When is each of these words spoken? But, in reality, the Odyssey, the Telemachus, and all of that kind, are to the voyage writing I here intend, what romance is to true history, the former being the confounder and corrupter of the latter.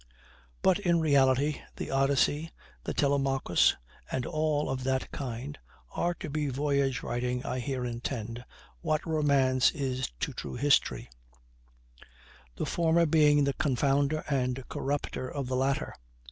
But, 0.63 0.79
in 0.79 0.99
reality, 0.99 1.61
the 1.75 1.91
Odyssey, 1.91 2.49
the 2.85 2.93
Telemachus, 2.95 3.75
and 4.11 4.25
all 4.25 4.67
of 4.67 4.83
that 4.83 5.11
kind, 5.11 5.59
are 5.91 6.15
to 6.15 6.27
the 6.27 6.47
voyage 6.47 7.03
writing 7.03 7.45
I 7.45 7.59
here 7.59 7.85
intend, 7.85 8.43
what 8.79 9.05
romance 9.05 9.69
is 9.69 10.09
to 10.21 10.33
true 10.33 10.55
history, 10.55 11.07
the 12.55 12.65
former 12.65 13.05
being 13.05 13.43
the 13.43 13.53
confounder 13.53 14.23
and 14.27 14.67
corrupter 14.69 15.29
of 15.29 15.45
the 15.45 15.55
latter. 15.55 15.93